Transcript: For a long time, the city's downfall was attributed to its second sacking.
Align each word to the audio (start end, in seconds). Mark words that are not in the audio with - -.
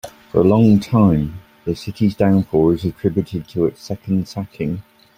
For 0.31 0.41
a 0.41 0.43
long 0.43 0.79
time, 0.79 1.41
the 1.63 1.75
city's 1.75 2.15
downfall 2.15 2.63
was 2.63 2.83
attributed 2.85 3.47
to 3.49 3.67
its 3.67 3.83
second 3.83 4.27
sacking. 4.27 4.81